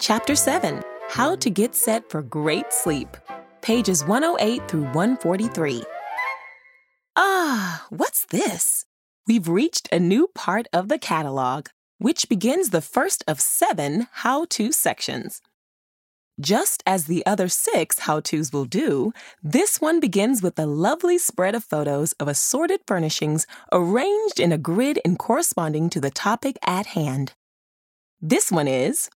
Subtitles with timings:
[0.00, 3.18] Chapter 7 How to Get Set for Great Sleep.
[3.60, 5.84] Pages 108 through 143.
[7.16, 8.86] Ah, what's this?
[9.26, 11.66] We've reached a new part of the catalog,
[11.98, 15.42] which begins the first of seven how to sections.
[16.40, 19.12] Just as the other six how to's will do,
[19.42, 24.56] this one begins with a lovely spread of photos of assorted furnishings arranged in a
[24.56, 27.34] grid and corresponding to the topic at hand.
[28.22, 29.10] This one is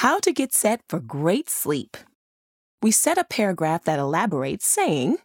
[0.00, 1.96] How to Get Set for Great Sleep.
[2.82, 5.16] We set a paragraph that elaborates saying,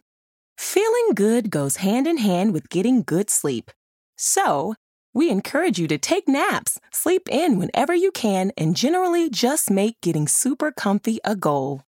[0.56, 3.70] Feeling good goes hand in hand with getting good sleep.
[4.16, 4.74] So,
[5.12, 10.00] we encourage you to take naps, sleep in whenever you can, and generally just make
[10.00, 11.82] getting super comfy a goal.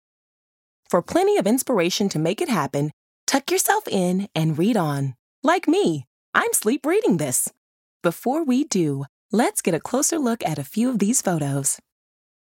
[0.91, 2.91] For plenty of inspiration to make it happen,
[3.29, 5.15] tuck yourself in and read on.
[5.45, 7.49] Like me, I'm sleep reading this.
[8.03, 11.79] Before we do, let's get a closer look at a few of these photos.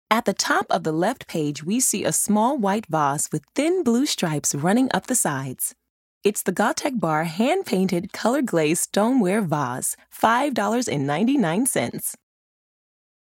[0.09, 3.83] At the top of the left page, we see a small white vase with thin
[3.83, 5.75] blue stripes running up the sides.
[6.23, 12.15] It's the Godtagbar hand painted color glazed stoneware vase, $5.99.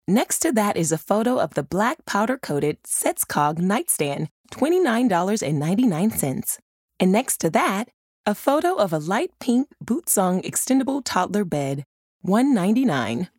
[0.07, 6.59] Next to that is a photo of the black powder coated Setskog nightstand, $29.99.
[6.99, 7.89] And next to that,
[8.25, 11.85] a photo of a light pink Busunge extendable toddler bed,
[12.25, 13.29] $199.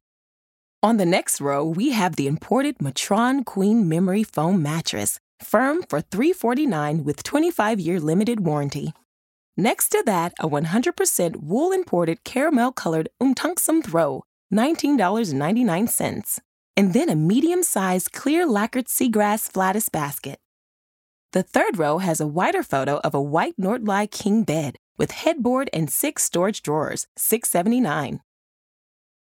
[0.86, 6.00] On the next row, we have the imported Matrand Queen Memory Foam Mattress, firm for
[6.00, 8.92] 349 with 25 year limited warranty.
[9.56, 14.22] Next to that, a 100% wool imported caramel colored Umtunksum throw,
[14.54, 16.38] $19.99.
[16.76, 20.38] And then a medium sized clear lacquered seagrass flatus basket.
[21.32, 25.68] The third row has a wider photo of a white Nordli king bed with headboard
[25.72, 28.20] and six storage drawers, $679.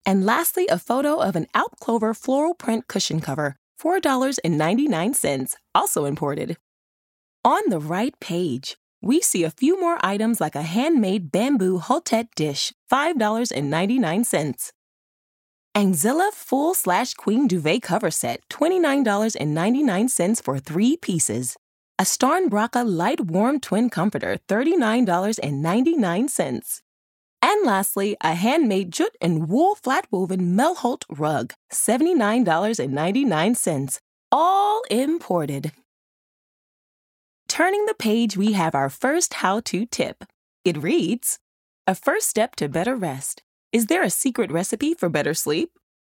[0.06, 6.58] And lastly, a photo of an Alpklöver floral print cushion cover, $4.99, also imported.
[7.44, 12.28] On the right page, we see a few more items like a handmade bamboo hotet
[12.36, 14.72] dish, $5.99.
[15.74, 21.56] Ängslilja full slash queen duvet cover set, $29.99 for three pieces.
[21.98, 26.82] A Stjärnbräcka light warm twin comforter, $39.99.
[27.42, 34.00] And lastly, a handmade jute and wool flat woven Melholt rug, $79.99,
[34.32, 35.72] all imported.
[37.48, 40.26] Turning the page, we have our first how to tip.
[40.64, 41.40] It reads
[41.86, 43.42] A first step to better rest.
[43.74, 45.72] Is there a secret recipe for better sleep?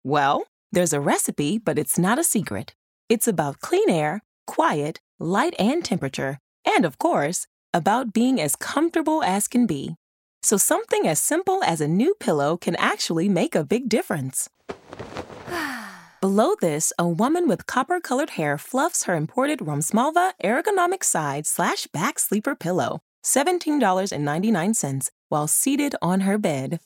[0.04, 2.74] Well, there's a recipe, but it's not a secret.
[3.08, 9.22] It's about clean air, quiet, light, and temperature, and of course, about being as comfortable
[9.22, 9.96] as can be.
[10.44, 14.48] So, something as simple as a new pillow can actually make a big difference.
[16.20, 21.86] Below this, a woman with copper colored hair fluffs her imported Rumsmalva ergonomic side slash
[21.86, 26.80] back sleeper pillow, $17.99, while seated on her bed.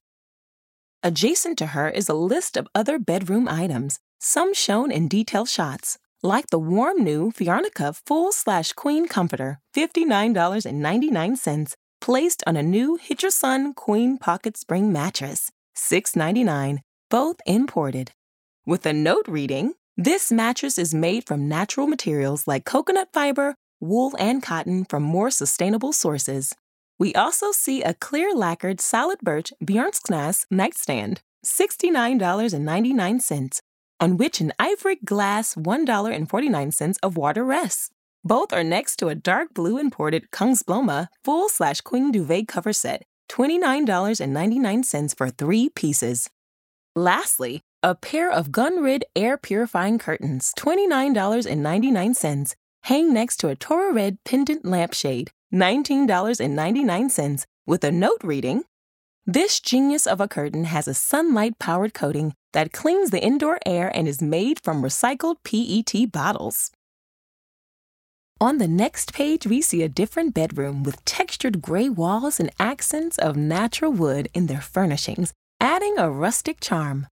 [1.03, 5.99] Adjacent to her is a list of other bedroom items, some shown in detail shots,
[6.23, 13.75] like the warm new Fiarnica full slash queen comforter, $59.99, placed on a new Hitcherson
[13.75, 16.79] queen pocket spring mattress, $6.99,
[17.11, 18.13] both imported
[18.67, 24.13] with a note reading This mattress is made from natural materials like coconut fiber, wool,
[24.19, 26.55] and cotton from more sustainable sources.
[26.99, 33.61] We also see a clear lacquered solid birch Björksnäs nightstand, $69.99,
[34.01, 37.91] on which an ivory glass $1.49 of water rests.
[38.27, 43.05] Both are next to a dark blue imported Kungsblomma full slash queen duvet cover set,
[43.31, 46.29] $29.99 for three pieces.
[46.97, 54.19] Lastly, a pair of Gunrid air purifying curtains, $29.99, hang next to a Torah Red
[54.25, 58.65] pendant lampshade, $19.99, with a note reading
[59.25, 63.93] This genius of a curtain has a sunlight powered coating that cleans the indoor air
[63.95, 66.73] and is made from recycled PET bottles.
[68.41, 73.19] On the next page, we see a different bedroom with textured gray walls and accents
[73.19, 77.07] of natural wood in their furnishings, adding a rustic charm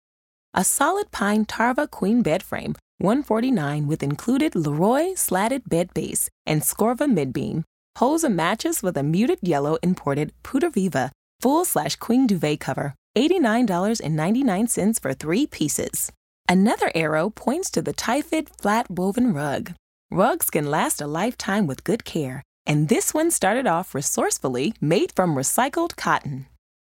[0.54, 6.60] a solid pine Tarva queen bed frame, 149 with included Luröy slatted bed base and
[6.60, 7.64] Skorva midbeam,
[7.96, 11.10] holds a mattress with a muted yellow imported Puderviva
[11.40, 16.12] full slash queen duvet cover, $89.99 for three pieces.
[16.48, 19.72] Another arrow points to the Tiphede flat woven rug.
[20.12, 25.10] Rugs can last a lifetime with good care, and this one started off resourcefully made
[25.16, 26.44] from recycled cotton.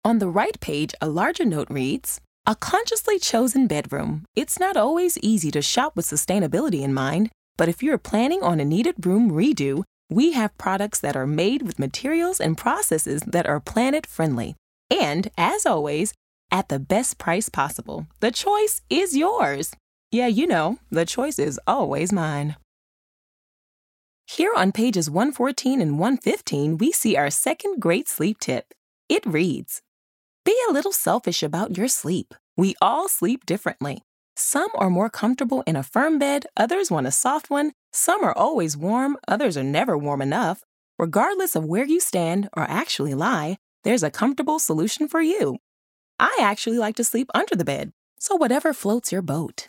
[0.04, 4.26] On the right page, a larger note reads a consciously chosen bedroom.
[4.36, 7.30] It's not always easy to shop with sustainability in mind.
[7.56, 11.62] But if you're planning on a needed room redo, we have products that are made
[11.62, 14.56] with materials and processes that are planet friendly.
[14.90, 16.12] And, as always,
[16.50, 18.08] at the best price possible.
[18.20, 19.72] The choice is yours.
[20.12, 22.56] Yeah, you know, the choice is always mine.
[24.28, 28.74] Here on pages 114 and 115, we see our second great sleep tip.
[29.08, 29.82] It reads
[30.44, 32.34] Be a little selfish about your sleep.
[32.56, 34.02] We all sleep differently.
[34.36, 37.70] Some are more comfortable in a firm bed, others want a soft one.
[37.92, 40.64] Some are always warm, others are never warm enough.
[40.98, 45.58] Regardless of where you stand or actually lie, there's a comfortable solution for you.
[46.18, 49.68] I actually like to sleep under the bed, so whatever floats your boat.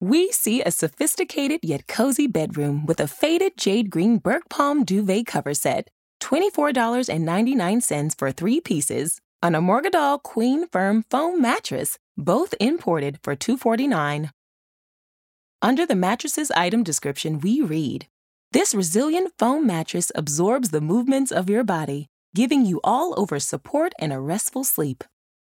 [0.00, 5.54] We see a sophisticated yet cozy bedroom with a faded jade green Bergpalm duvet cover
[5.54, 5.88] set,
[6.22, 14.30] $24.99 for three pieces, on a Morgedal Queen Firm foam mattress, both imported for 249.
[15.62, 18.06] Under the mattress's item description, we read
[18.52, 22.06] This resilient foam mattress absorbs the movements of your body,
[22.36, 25.02] giving you all over support and a restful sleep.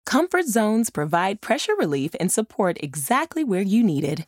[0.05, 4.25] Comfort zones provide pressure relief and support exactly where you need it.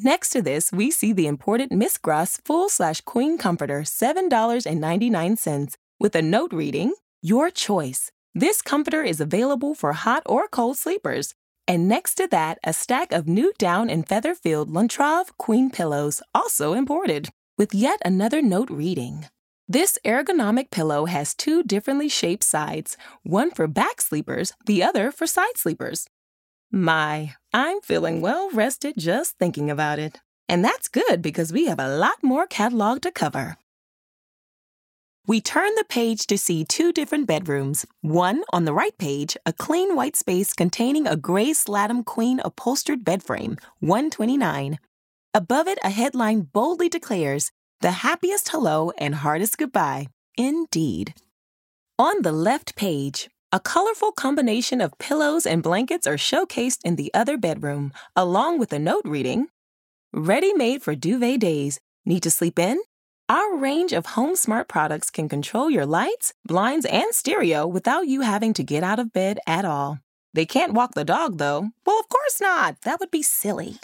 [0.00, 6.14] Next to this, we see the imported Miss Gras full slash queen comforter, $7.99, with
[6.14, 8.12] a note reading, Your choice.
[8.32, 11.34] This comforter is available for hot or cold sleepers.
[11.66, 16.22] And next to that, a stack of new down and feather filled Lundtrav queen pillows,
[16.32, 19.26] also imported, with yet another note reading.
[19.66, 25.26] This ergonomic pillow has two differently shaped sides, one for back sleepers, the other for
[25.26, 26.06] side sleepers.
[26.70, 30.20] My, I'm feeling well rested just thinking about it.
[30.48, 33.56] And that's good because we have a lot more catalog to cover.
[35.26, 37.84] We turn the page to see two different bedrooms.
[38.00, 43.04] One, on the right page, a clean white space containing a gray Slattum Queen upholstered
[43.04, 44.78] bed frame, 129.
[45.34, 47.50] Above it, a headline boldly declares,
[47.80, 50.08] The happiest hello and hardest goodbye.
[50.38, 51.14] Indeed.
[51.98, 57.10] On the left page, a colorful combination of pillows and blankets are showcased in the
[57.14, 59.48] other bedroom, along with a note reading
[60.12, 61.80] Ready made for duvet days.
[62.06, 62.80] Need to sleep in?
[63.28, 68.22] Our range of home smart products can control your lights, blinds, and stereo without you
[68.22, 69.98] having to get out of bed at all.
[70.32, 71.68] They can't walk the dog, though.
[71.84, 72.80] Well, of course not.
[72.82, 73.76] That would be silly.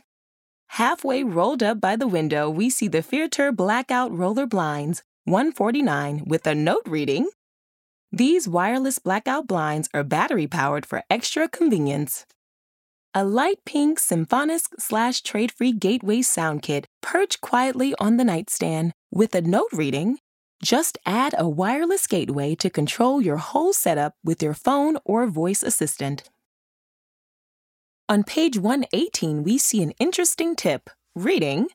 [0.69, 6.47] Halfway rolled up by the window, we see the Fyrtur blackout roller blinds, 149, with
[6.47, 7.29] a note reading
[8.17, 12.25] these wireless blackout blinds are battery powered for extra convenience.
[13.13, 19.35] A light pink Symfonisk slash Trådfri gateway sound kit perched quietly on the nightstand with
[19.35, 20.19] a note reading
[20.63, 25.63] Just add a wireless gateway to control your whole setup with your phone or voice
[25.63, 26.31] assistant.
[28.09, 31.69] On page 118, we see an interesting tip reading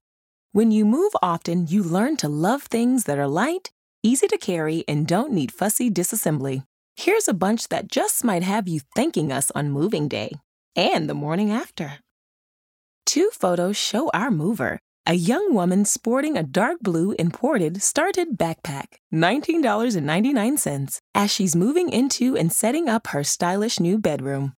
[0.54, 3.72] When you move often, you learn to love things that are light
[4.04, 6.64] easy to carry, and don't need fussy disassembly.
[6.96, 10.32] Here's a bunch that just might have you thanking us on moving day
[10.76, 12.00] and the morning after.
[13.06, 19.00] Two photos show our mover, a young woman sporting a dark blue imported started backpack,
[19.14, 24.54] $19.99, as she's moving into and setting up her stylish new bedroom.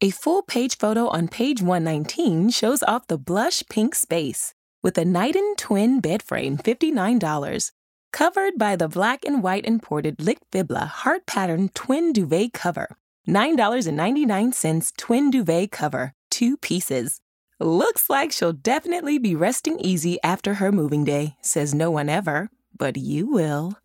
[0.00, 4.52] A full page photo on page 119 shows off the blush pink space
[4.82, 7.70] with a Neiden twin bed frame, $59,
[8.12, 12.96] covered by the black and white imported Lick Fibla heart pattern twin duvet cover.
[13.26, 17.20] $9.99 twin duvet cover, two pieces.
[17.58, 22.50] Looks like she'll definitely be resting easy after her moving day, says no one ever,
[22.76, 23.78] but you will.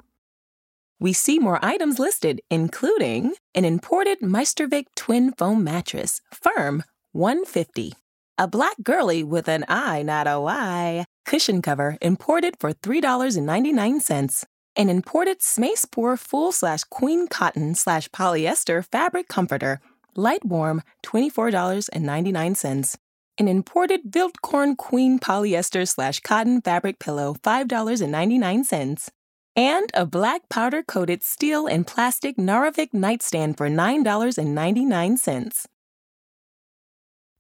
[1.00, 7.94] We see more items listed, including an imported Meistervik twin foam mattress, firm, 150
[8.38, 14.46] a black girly with an I, not a Y, cushion cover imported for $3.99.
[14.76, 19.80] An imported Småsporre full slash queen cotton slash polyester fabric comforter,
[20.16, 22.98] light warm, $24.99.
[23.40, 29.10] An imported Viltkorn queen polyester slash cotton fabric pillow, $5.99.
[29.56, 35.66] And a black powder coated steel and plastic Naravik nightstand for $9.99.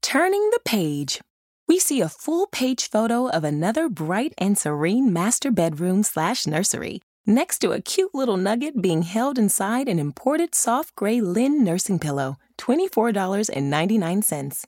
[0.01, 1.21] Turning the page,
[1.67, 7.01] we see a full page photo of another bright and serene master bedroom slash nursery,
[7.25, 11.99] next to a cute little nugget being held inside an imported soft gray Len nursing
[11.99, 14.63] pillow, $24.99.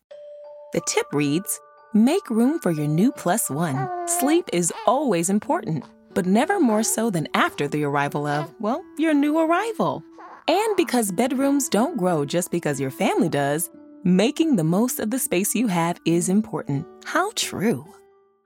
[0.74, 1.60] The tip reads
[1.94, 3.90] Make room for your new plus one.
[4.08, 9.16] Sleep is always important, but never more so than after the arrival of, well, your
[9.16, 10.04] new arrival.
[10.48, 13.72] And because bedrooms don't grow just because your family does,
[14.06, 16.88] Making the most of the space you have is important.
[17.04, 17.86] How true.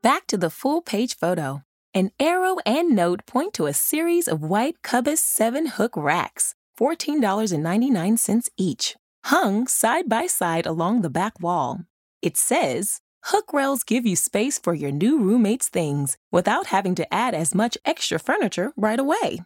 [0.01, 1.61] Back to the full page photo.
[1.93, 8.49] An arrow and note point to a series of white Kubbis 7 hook racks, $14.99
[8.57, 8.95] each,
[9.25, 11.81] hung side by side along the back wall.
[12.23, 17.13] It says, Hook rails give you space for your new roommate's things without having to
[17.13, 19.43] add as much extra furniture right away.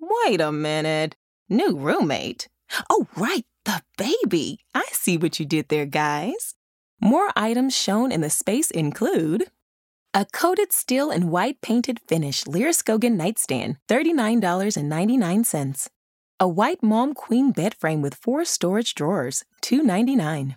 [0.00, 1.14] Wait a minute.
[1.48, 2.48] New roommate?
[2.90, 4.60] Oh, right, the baby.
[4.74, 6.54] I see what you did there, guys.
[7.00, 9.44] More items shown in the space include
[10.16, 15.88] a coated steel and white painted finish Lierskogen nightstand, $39.99.
[16.40, 20.56] A white mom queen bed frame with four storage drawers, $2.99.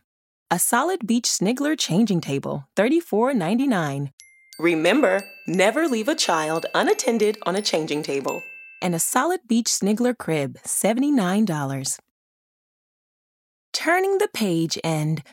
[0.50, 4.12] A solid beech Sniglar changing table, $34.99.
[4.60, 8.42] Remember, never leave a child unattended on a changing table.
[8.82, 12.00] And a solid beech Sniglar crib, $79.
[13.74, 15.24] Turning the page and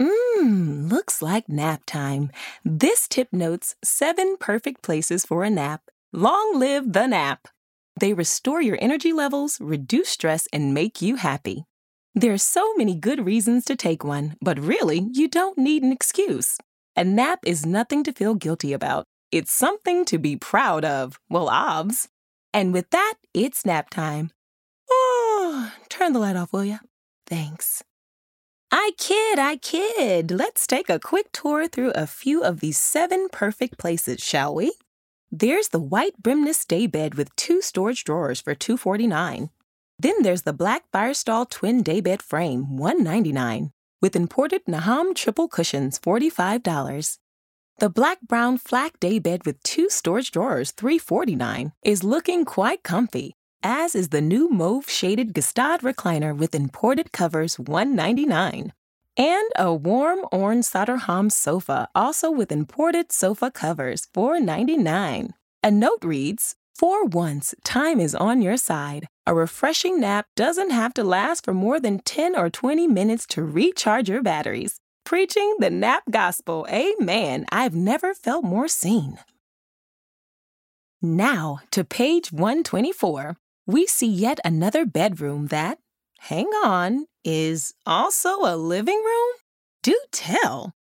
[0.00, 2.30] Mmm, looks like nap time.
[2.64, 5.82] This tip notes seven perfect places for a nap.
[6.12, 7.48] Long live the nap!
[8.00, 11.64] They restore your energy levels, reduce stress, and make you happy.
[12.14, 15.92] There are so many good reasons to take one, but really, you don't need an
[15.92, 16.58] excuse.
[16.96, 19.06] A nap is nothing to feel guilty about.
[19.30, 21.18] It's something to be proud of.
[21.30, 22.08] Well, obs.
[22.52, 24.30] And with that, it's nap time.
[24.90, 26.78] Oh, turn the light off, will ya?
[27.32, 27.82] Thanks.
[28.70, 30.30] I kid, I kid.
[30.30, 34.74] Let's take a quick tour through a few of these seven perfect places, shall we?
[35.30, 39.48] There's the white Brimnes daybed with two storage drawers for 249.
[39.98, 43.70] Then there's the black Fyresdal twin daybed frame, 199,
[44.02, 47.18] with imported Naham triple cushions, $45.
[47.78, 53.94] The black brown Flekke daybed with two storage drawers, 349, is looking quite comfy as
[53.94, 58.72] is the new mauve shaded Gestad recliner with imported covers 199.
[59.16, 65.30] And a warm orange Söderhamn sofa, also with imported sofa covers $499.
[65.62, 69.06] A note reads, For once, time is on your side.
[69.26, 73.42] A refreshing nap doesn't have to last for more than 10 or 20 minutes to
[73.42, 74.78] recharge your batteries.
[75.04, 77.46] Preaching the nap gospel, amen.
[77.52, 79.18] I've never felt more seen.
[81.02, 85.78] Now to page 124 we see yet another bedroom that,
[86.18, 89.28] hang on, is also a living room?
[89.82, 90.72] Do tell.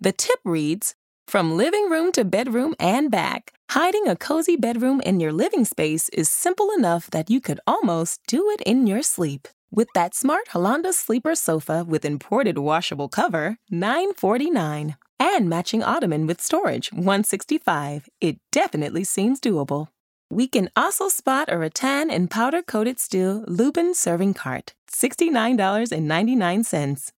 [0.00, 0.94] The tip reads
[1.26, 6.08] From living room to bedroom and back, hiding a cozy bedroom in your living space
[6.10, 9.48] is simple enough that you could almost do it in your sleep.
[9.70, 16.40] With that smart Hollanda sleeper sofa with imported washable cover, 949, and matching ottoman with
[16.40, 19.88] storage, 165, it definitely seems doable.
[20.30, 27.12] We can also spot a rattan and powder coated steel Lubin serving cart, $69.99.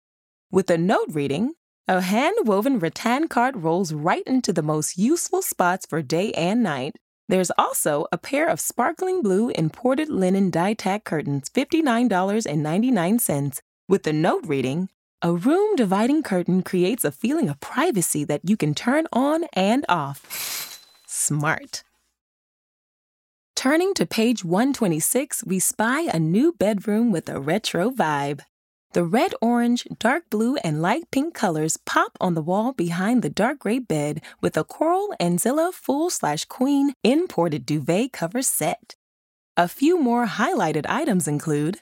[0.52, 1.54] With a note reading,
[1.88, 6.62] a hand woven rattan cart rolls right into the most useful spots for day and
[6.62, 6.98] night.
[7.30, 14.46] There's also a pair of sparkling blue imported linen Dytåg curtains, $59.99, with the note
[14.46, 14.90] reading,
[15.22, 19.86] a room dividing curtain creates a feeling of privacy that you can turn on and
[19.88, 20.84] off.
[21.08, 21.86] Smart.
[23.58, 28.42] Turning to page 126, we spy a new bedroom with a retro vibe.
[28.94, 33.32] The red, orange, dark blue, and light pink colors pop on the wall behind the
[33.32, 38.94] dark gray bed with a coral Ängslilja full slash queen imported duvet cover set.
[39.58, 41.80] A few more highlighted items include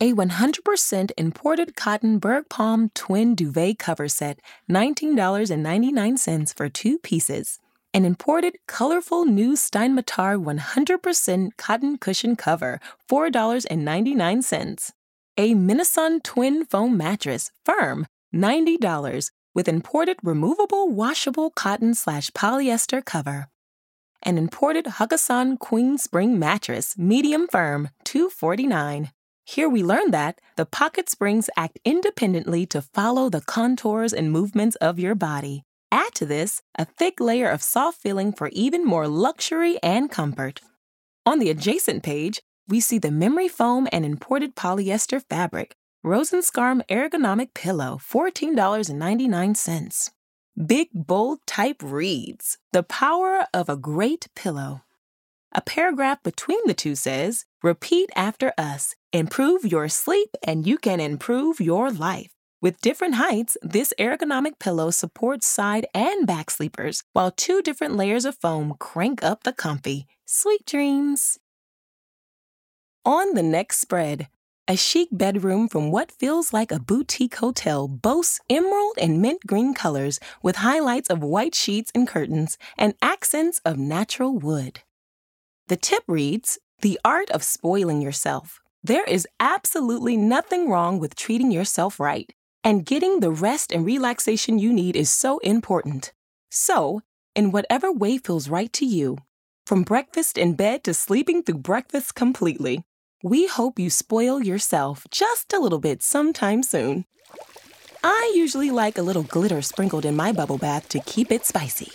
[0.00, 4.38] a 100% imported cotton Bergpalm twin duvet cover set,
[4.70, 7.58] $19.99 for two pieces
[7.96, 12.78] an imported colorful new Steinmetall 100% cotton cushion cover,
[13.10, 14.92] $4.99.
[15.38, 23.48] A Minison twin foam mattress, firm, $90, with imported removable washable cotton slash polyester cover.
[24.22, 29.10] An imported Hökåsen queen spring mattress, medium firm, 249.
[29.46, 34.76] Here we learn that the pocket springs act independently to follow the contours and movements
[34.82, 35.62] of your body.
[35.92, 40.60] Add to this a thick layer of soft filling for even more luxury and comfort.
[41.24, 47.54] On the adjacent page, we see the memory foam and imported polyester fabric, Rosenskarm ergonomic
[47.54, 50.10] pillow, $14.99.
[50.66, 54.82] Big bold type reads The power of a great pillow.
[55.52, 58.94] A paragraph between the two says, Repeat after us.
[59.12, 62.35] Improve your sleep and you can improve your life.
[62.62, 68.24] With different heights, this ergonomic pillow supports side and back sleepers, while two different layers
[68.24, 70.06] of foam crank up the comfy.
[70.24, 71.38] Sweet dreams!
[73.04, 74.28] On the next spread,
[74.68, 79.74] A chic bedroom from what feels like a boutique hotel boasts emerald and mint green
[79.74, 84.80] colors with highlights of white sheets and curtains and accents of natural wood.
[85.68, 88.60] The tip reads The art of spoiling yourself.
[88.82, 92.32] There is absolutely nothing wrong with treating yourself right,
[92.66, 96.12] and getting the rest and relaxation you need is so important.
[96.50, 97.00] So,
[97.36, 99.18] in whatever way feels right to you,
[99.64, 102.82] from breakfast in bed to sleeping through breakfast completely,
[103.22, 107.04] we hope you spoil yourself just a little bit sometime soon.
[108.02, 111.92] I usually like a little glitter sprinkled in my bubble bath to keep it spicy.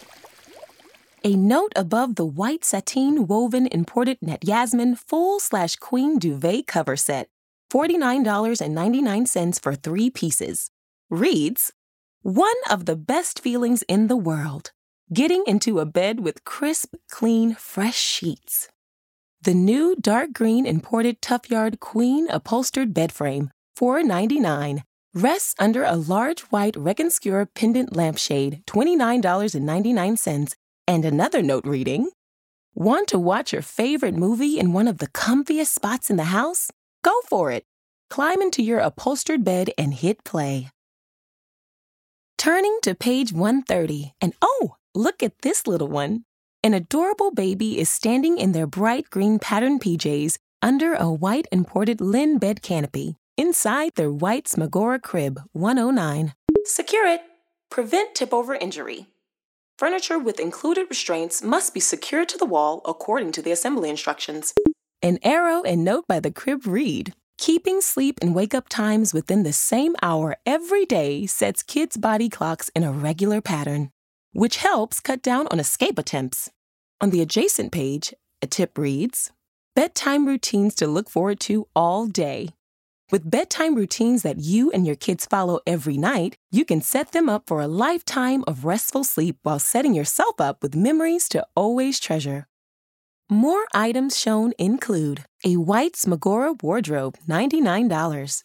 [1.26, 7.28] A note above the white sateen woven imported Nattjasmin full slash queen duvet cover set,
[7.72, 10.72] $49.99 for three pieces,
[11.10, 11.72] reads
[12.22, 14.72] One of the best feelings in the world
[15.14, 18.70] getting into a bed with crisp, clean, fresh sheets.
[19.42, 26.42] The new dark green imported Tufjord Queen upholstered bed frame, $4.99, rests under a large
[26.44, 30.56] white Reconskure pendant lampshade, $29.99
[30.88, 32.10] and another note reading
[32.74, 36.70] Want to watch your favorite movie in one of the comfiest spots in the house?
[37.04, 37.64] Go for it.
[38.10, 40.70] Climb into your upholstered bed and hit play.
[42.38, 46.26] Turning to page 130, and oh, look at this little one.
[46.64, 52.02] An adorable baby is standing in their bright green patterned PJs under a white imported
[52.02, 56.34] Len bed canopy inside their white Smagora crib 109.
[56.66, 57.22] Secure it.
[57.70, 59.08] Prevent tip over injury.
[59.80, 64.54] Furniture with included restraints must be secured to the wall according to the assembly instructions.
[65.04, 69.42] An arrow and note by the crib read Keeping sleep and wake up times within
[69.42, 73.90] the same hour every day sets kids' body clocks in a regular pattern,
[74.32, 76.52] which helps cut down on escape attempts.
[77.02, 79.32] On the adjacent page, a tip reads
[79.76, 82.50] Bedtime routines to look forward to all day.
[83.10, 87.28] With bedtime routines that you and your kids follow every night, you can set them
[87.28, 92.00] up for a lifetime of restful sleep while setting yourself up with memories to always
[92.00, 92.46] treasure.
[93.32, 98.44] More items shown include a white Smagora wardrobe, $99,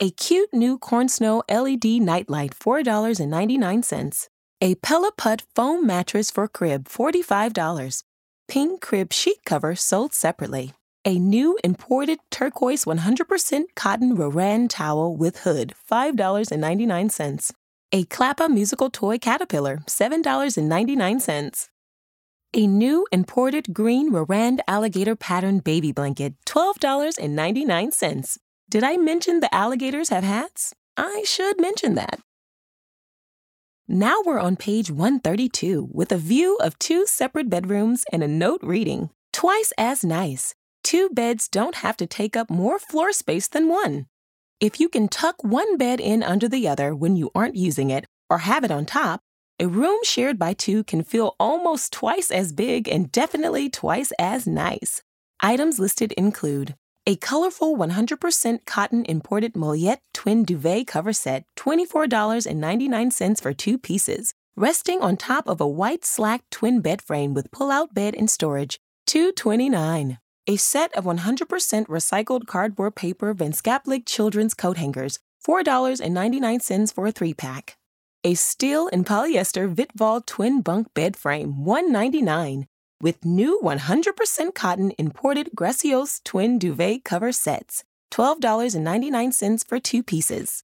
[0.00, 4.28] a cute new Corn Snow LED nightlight, $4.99,
[4.62, 8.02] a Put foam mattress for crib, $45,
[8.48, 10.72] pink crib sheet cover sold separately
[11.06, 17.52] a new imported turquoise 100% cotton Roran towel with hood, $5.99.
[17.92, 21.68] A Clappa musical toy caterpillar, $7.99.
[22.58, 28.38] A new imported green Roran alligator pattern baby blanket, $12.99.
[28.70, 30.74] Did I mention the alligators have hats?
[30.96, 32.20] I should mention that.
[33.86, 38.62] Now we're on page 132 with a view of two separate bedrooms and a note
[38.62, 40.54] reading, twice as nice.
[40.82, 44.06] Two beds don't have to take up more floor space than one.
[44.60, 48.06] If you can tuck one bed in under the other when you aren't using it
[48.30, 49.20] or have it on top,
[49.58, 54.46] a room shared by two can feel almost twice as big and definitely twice as
[54.46, 55.02] nice.
[55.40, 56.74] Items listed include
[57.06, 65.00] a colorful 100% cotton imported Moyette twin duvet cover set, $24.99 for two pieces, resting
[65.00, 70.18] on top of a white Släkt twin bed frame with pull-out bed and storage, $229
[70.48, 77.34] a set of 100% recycled cardboard paper Vänskaplig children's coat hangers, $4.99 for a three
[77.34, 77.75] pack.
[78.26, 82.66] A steel and polyester Vitval twin bunk bed frame, 199,
[83.00, 90.64] with new 100% cotton imported Gracios twin duvet cover sets, $12.99 for two pieces.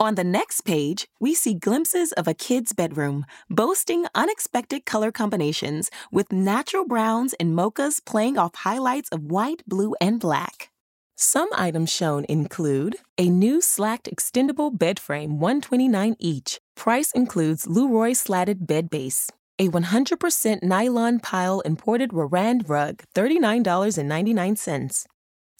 [0.00, 5.90] On the next page, we see glimpses of a kid's bedroom, boasting unexpected color combinations
[6.10, 10.71] with natural browns and mochas playing off highlights of white, blue, and black.
[11.16, 16.60] Some items shown include a new slacked extendable bed frame, 129 each.
[16.74, 19.30] Price includes Luröy slatted bed base.
[19.58, 25.04] A 100% nylon pile imported Rorand rug, $39.99.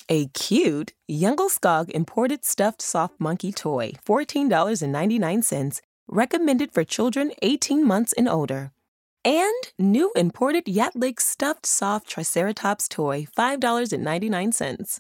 [0.08, 8.28] A cute Jungelskog imported stuffed soft monkey toy, $14.99, recommended for children 18 months and
[8.28, 8.72] older.
[9.24, 14.98] And new imported Jättelik stuffed soft Triceratops toy, $5.99.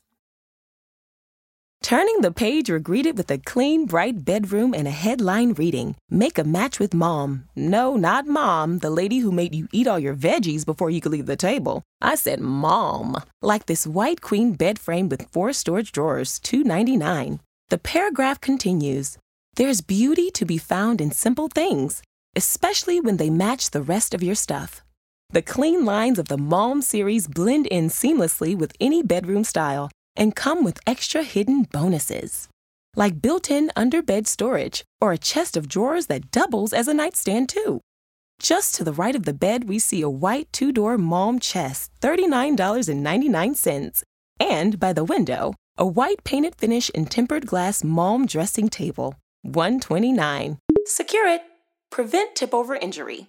[1.82, 6.38] Turning the page, you're greeted with a clean, bright bedroom and a headline reading Make
[6.38, 7.48] a match with mom.
[7.56, 11.10] No, not mom, the lady who made you eat all your veggies before you could
[11.10, 11.82] leave the table.
[12.00, 13.16] I said mom.
[13.42, 17.40] Like this white queen bed frame with four storage drawers, $2.99.
[17.68, 19.18] The paragraph continues
[19.56, 22.00] There's beauty to be found in simple things,
[22.36, 24.84] especially when they match the rest of your stuff.
[25.30, 30.36] The clean lines of the Mom series blend in seamlessly with any bedroom style and
[30.36, 32.48] come with extra hidden bonuses.
[32.94, 37.48] Like built in underbed storage or a chest of drawers that doubles as a nightstand,
[37.48, 37.80] too.
[38.38, 41.90] Just to the right of the bed, we see a white two door Malm chest,
[42.00, 44.02] $39.99.
[44.40, 50.58] And by the window, a white painted finish and tempered glass Malm dressing table, 129.
[50.86, 51.42] Secure it.
[51.90, 53.28] Prevent tip over injury.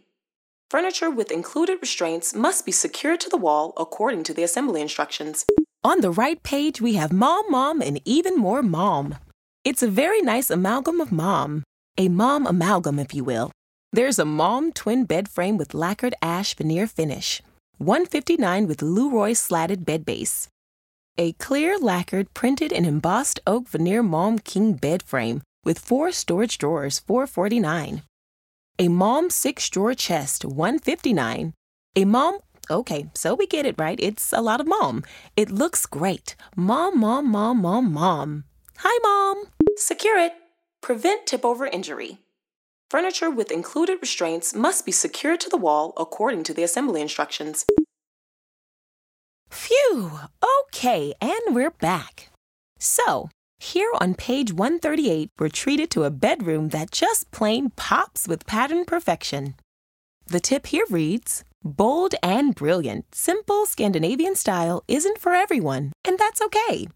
[0.72, 5.46] Furniture with included restraints must be secured to the wall according to the assembly instructions.
[5.86, 9.16] On the right page, we have Mom, Mom, and even more Mom.
[9.66, 11.64] It's a very nice amalgam of Mom,
[11.98, 13.52] a Mom amalgam, if you will.
[13.92, 17.42] There's a Mom twin bed frame with lacquered ash veneer finish,
[17.80, 20.48] 159 with Luröy slatted bed base.
[21.18, 26.58] A clear lacquered printed and embossed oak veneer Mom king bed frame with four storage
[26.58, 28.04] drawers, 449.
[28.80, 31.54] A mom six drawer chest, 159.
[31.98, 32.40] A Malm
[32.72, 34.00] Okay, so we get it right.
[34.00, 35.04] It's a lot of mom.
[35.36, 36.36] It looks great.
[36.56, 38.46] Mom, mom, mom, mom, mom.
[38.78, 39.46] Hi, mom.
[39.78, 40.34] Secure it.
[40.82, 42.20] Prevent tip over injury.
[42.90, 47.66] Furniture with included restraints must be secured to the wall according to the assembly instructions.
[49.50, 50.20] Phew!
[50.68, 52.30] Okay, and we're back.
[52.80, 58.46] So, here on page 138, we're treated to a bedroom that just plain pops with
[58.46, 59.56] pattern perfection.
[60.28, 66.42] The tip here reads Bold and brilliant, simple Scandinavian style isn't for everyone, and that's
[66.42, 66.88] okay.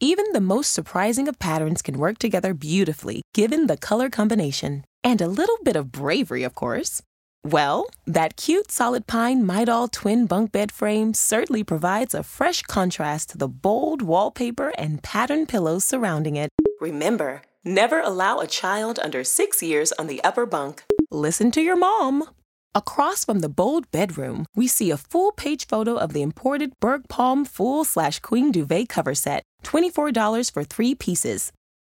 [0.00, 4.84] Even the most surprising of patterns can work together beautifully given the color combination.
[5.02, 7.02] And a little bit of bravery, of course.
[7.42, 13.30] Well, that cute solid pine Mydal twin bunk bed frame certainly provides a fresh contrast
[13.30, 16.48] to the bold wallpaper and patterned pillows surrounding it.
[16.80, 20.84] Remember, never allow a child under six years on the upper bunk.
[21.10, 22.24] Listen to your mom.
[22.76, 27.46] Across from the bold bedroom, we see a full page photo of the imported Bergpalm
[27.46, 31.52] full slash queen duvet cover set, $24 for three pieces.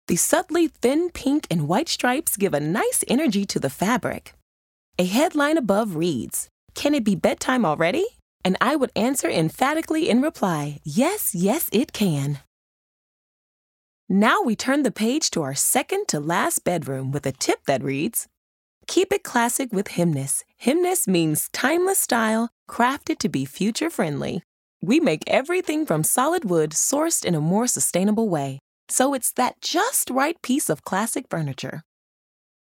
[0.07, 4.33] The subtly thin pink and white stripes give a nice energy to the fabric.
[4.97, 8.07] A headline above reads, Can it be bedtime already?
[8.45, 12.39] And I would answer emphatically in reply, Yes, yes, it can.
[14.07, 17.83] Now we turn the page to our second to last bedroom with a tip that
[17.83, 18.27] reads,
[18.89, 20.43] Keep it classic with Hemnes.
[20.57, 24.41] Hemnes means timeless style, crafted to be future friendly.
[24.81, 29.61] We make everything from solid wood sourced in a more sustainable way, so it's that
[29.61, 31.83] just right piece of classic furniture.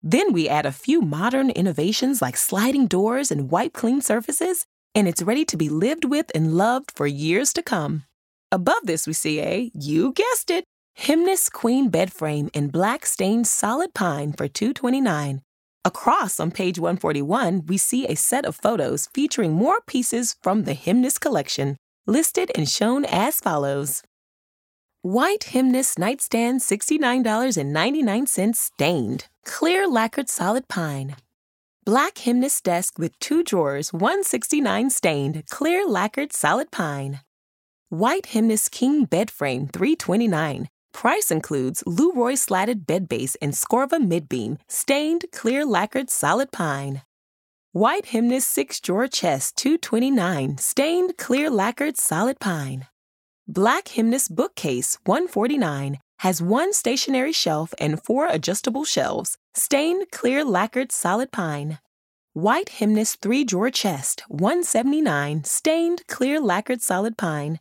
[0.01, 5.09] Then we add a few modern innovations like sliding doors and wipe clean surfaces, and
[5.09, 8.05] it's ready to be lived with and loved for years to come.
[8.49, 10.63] Above this, we see a, you guessed it,
[10.95, 15.41] Hemnes Queen bed frame in black stained solid pine for $229
[15.85, 20.75] Across on page 141, we see a set of photos featuring more pieces from the
[20.75, 21.75] Hemnes collection,
[22.07, 24.01] listed and shown as follows.
[25.01, 31.17] White Hemnes nightstand $69.99 stained, clear lacquered solid pine.
[31.83, 37.19] Black Hemnes desk with two drawers 169 stained, clear lacquered solid pine.
[37.89, 44.57] White Hemnes king bed frame 329, Price includes Luröy slatted bed base and Skorva midbeam,
[44.69, 47.01] stained clear lacquered solid pine.
[47.73, 52.87] White Hemnes 6 drawer chest 229, stained clear lacquered solid pine.
[53.47, 60.91] Black Hemnes bookcase 149 has one stationary shelf and four adjustable shelves, stained clear lacquered
[60.91, 61.79] solid pine.
[62.33, 67.59] White Hemnes 3 drawer chest 179, stained clear lacquered solid pine.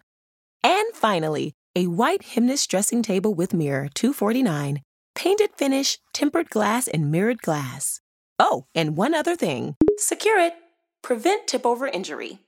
[0.62, 4.82] And finally, a white Hemnes dressing table with mirror, 249,
[5.14, 8.00] painted finish, tempered glass, and mirrored glass.
[8.38, 9.76] Oh, and one other thing.
[9.98, 10.54] Secure it.
[11.02, 12.40] Prevent tip over injury.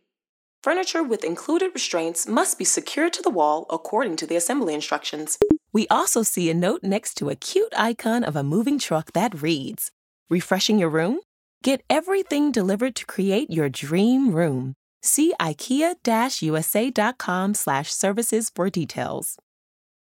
[0.63, 5.39] Furniture with included restraints must be secured to the wall according to the assembly instructions.
[5.73, 9.43] We also see a note next to a cute icon of a moving truck that
[9.43, 9.91] reads
[10.31, 11.21] Refreshing your room?
[11.63, 14.75] Get everything delivered to create your dream room.
[15.05, 19.37] See ikea-usa.com slash services for details.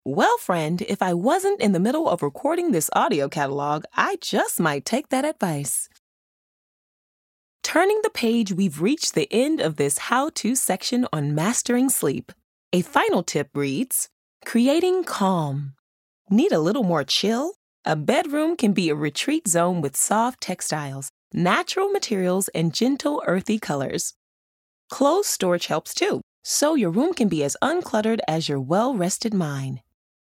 [0.05, 4.61] Well, friend, if I wasn't in the middle of recording this audio catalog, I just
[4.61, 5.89] might take that advice.
[7.63, 12.31] Turning the page, we've reached the end of this how to section on mastering sleep.
[12.71, 14.07] A final tip reads
[14.45, 15.73] Creating calm.
[16.29, 17.55] Need a little more chill?
[17.83, 23.59] A bedroom can be a retreat zone with soft textiles, natural materials, and gentle, earthy
[23.59, 24.13] colors.
[24.89, 29.33] Clothes storage helps too, so your room can be as uncluttered as your well rested
[29.33, 29.81] mind.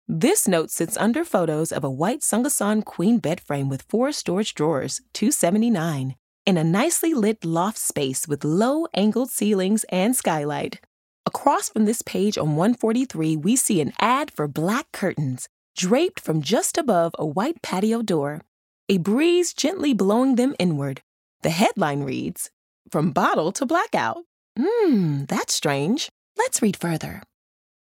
[0.08, 4.54] This note sits under photos of a white Songesand queen bed frame with four storage
[4.54, 10.82] drawers, 279, in a nicely lit loft space with low angled ceilings and skylight.
[11.26, 16.42] Across from this page on 143, we see an ad for black curtains draped from
[16.42, 18.42] just above a white patio door,
[18.90, 21.02] a breeze gently blowing them inward.
[21.42, 22.52] The headline reads,
[22.92, 24.26] From Bottle to Blackout.
[24.58, 26.10] Mmm, that's strange.
[26.38, 27.22] Let's read further.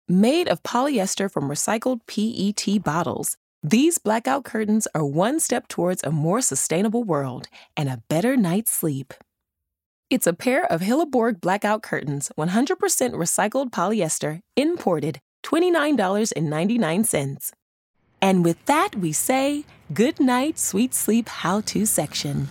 [0.07, 6.11] Made of polyester from recycled PET bottles, these blackout curtains are one step towards a
[6.11, 9.13] more sustainable world and a better night's sleep.
[10.09, 17.51] It's a pair of Hilleborg blackout curtains, 100% recycled polyester, imported, $29.99.
[18.21, 22.47] And with that, we say, good night, sweet sleep, how to section.